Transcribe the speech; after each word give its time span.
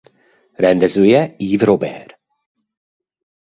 Rendezője 0.53 1.35
Yves 1.37 1.61
Robert. 1.65 2.19